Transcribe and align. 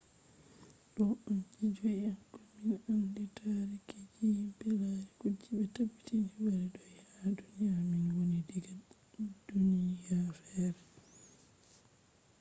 ɗo 0.95 1.05
on 1.29 1.39
je 1.53 1.65
joi 1.75 1.97
ha 2.07 2.13
komin 2.33 2.75
andi 2.91 3.23
taariki 3.37 3.97
je 4.13 4.25
himɓe 4.37 4.67
lari 4.81 5.05
kuje 5.19 5.47
ɓe 5.57 5.65
tabbitini 5.75 6.27
wari 6.41 6.67
do’i 6.75 6.97
ha 7.13 7.23
duniya 7.37 7.75
min 7.89 8.05
woni 8.15 8.39
diga 8.49 8.75
duniya 9.47 10.19
fere 10.45 10.81